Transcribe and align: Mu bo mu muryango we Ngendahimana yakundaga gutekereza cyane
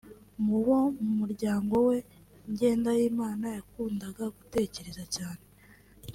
Mu 0.45 0.57
bo 0.65 0.79
mu 1.03 1.11
muryango 1.19 1.73
we 1.87 1.97
Ngendahimana 2.51 3.45
yakundaga 3.57 4.23
gutekereza 4.35 5.03
cyane 5.15 5.43